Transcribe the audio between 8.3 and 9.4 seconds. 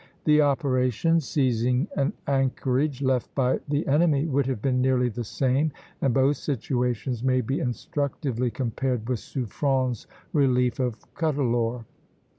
compared with